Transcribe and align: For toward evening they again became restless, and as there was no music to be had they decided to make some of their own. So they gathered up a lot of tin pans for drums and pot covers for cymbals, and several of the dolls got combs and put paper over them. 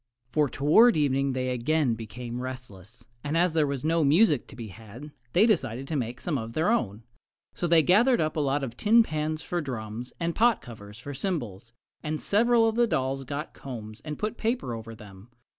For 0.31 0.49
toward 0.49 0.97
evening 0.97 1.33
they 1.33 1.51
again 1.51 1.93
became 1.93 2.41
restless, 2.41 3.05
and 3.23 3.37
as 3.37 3.53
there 3.53 3.67
was 3.67 3.83
no 3.83 4.03
music 4.03 4.47
to 4.47 4.55
be 4.55 4.69
had 4.69 5.11
they 5.33 5.45
decided 5.45 5.87
to 5.89 5.95
make 5.95 6.19
some 6.19 6.39
of 6.39 6.53
their 6.53 6.71
own. 6.71 7.03
So 7.53 7.67
they 7.67 7.83
gathered 7.83 8.19
up 8.19 8.35
a 8.35 8.39
lot 8.39 8.63
of 8.63 8.75
tin 8.75 9.03
pans 9.03 9.43
for 9.43 9.61
drums 9.61 10.11
and 10.19 10.33
pot 10.33 10.59
covers 10.59 10.97
for 10.97 11.13
cymbals, 11.13 11.71
and 12.01 12.19
several 12.19 12.67
of 12.67 12.75
the 12.77 12.87
dolls 12.87 13.25
got 13.25 13.53
combs 13.53 14.01
and 14.03 14.17
put 14.17 14.37
paper 14.37 14.73
over 14.73 14.95
them. 14.95 15.29